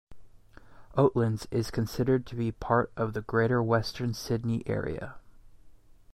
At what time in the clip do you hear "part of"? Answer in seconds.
2.51-3.13